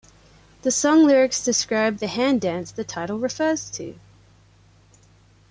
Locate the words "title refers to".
2.83-3.93